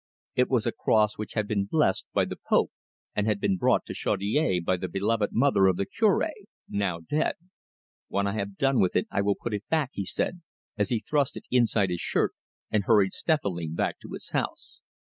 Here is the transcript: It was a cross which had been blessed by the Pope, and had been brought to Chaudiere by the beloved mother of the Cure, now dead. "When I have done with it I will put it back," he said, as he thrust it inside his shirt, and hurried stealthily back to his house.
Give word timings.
It 0.35 0.49
was 0.49 0.65
a 0.65 0.71
cross 0.71 1.19
which 1.19 1.33
had 1.33 1.47
been 1.47 1.65
blessed 1.65 2.07
by 2.11 2.25
the 2.25 2.35
Pope, 2.49 2.71
and 3.15 3.27
had 3.27 3.39
been 3.39 3.55
brought 3.55 3.85
to 3.85 3.93
Chaudiere 3.93 4.59
by 4.59 4.75
the 4.75 4.87
beloved 4.89 5.29
mother 5.31 5.67
of 5.67 5.77
the 5.77 5.85
Cure, 5.85 6.27
now 6.67 7.01
dead. 7.01 7.35
"When 8.07 8.25
I 8.25 8.31
have 8.33 8.57
done 8.57 8.79
with 8.79 8.95
it 8.95 9.05
I 9.11 9.21
will 9.21 9.35
put 9.35 9.53
it 9.53 9.69
back," 9.69 9.91
he 9.93 10.05
said, 10.05 10.41
as 10.75 10.89
he 10.89 11.01
thrust 11.01 11.37
it 11.37 11.45
inside 11.51 11.91
his 11.91 12.01
shirt, 12.01 12.33
and 12.71 12.85
hurried 12.85 13.13
stealthily 13.13 13.67
back 13.67 13.99
to 13.99 14.13
his 14.13 14.31
house. 14.31 14.79